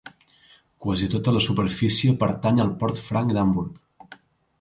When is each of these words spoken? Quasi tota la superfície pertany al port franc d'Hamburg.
Quasi 0.85 1.09
tota 1.11 1.33
la 1.35 1.41
superfície 1.47 2.15
pertany 2.23 2.61
al 2.65 2.73
port 2.85 3.03
franc 3.03 3.35
d'Hamburg. 3.39 4.17